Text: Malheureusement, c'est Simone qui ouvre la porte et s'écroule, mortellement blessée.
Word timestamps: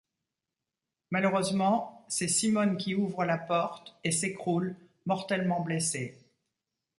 Malheureusement, 1.11 2.03
c'est 2.09 2.27
Simone 2.27 2.75
qui 2.75 2.95
ouvre 2.95 3.23
la 3.23 3.37
porte 3.37 3.95
et 4.03 4.09
s'écroule, 4.09 4.75
mortellement 5.05 5.61
blessée. 5.61 6.17